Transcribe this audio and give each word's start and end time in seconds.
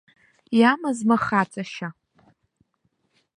Иамазма 0.59 1.17
хаҵашьа! 1.25 1.89